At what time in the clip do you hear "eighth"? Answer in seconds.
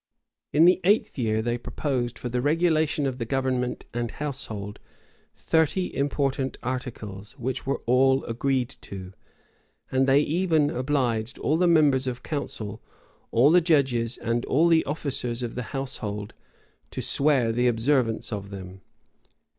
0.83-1.15